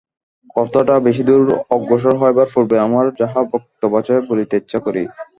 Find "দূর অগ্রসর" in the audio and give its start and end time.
1.29-2.15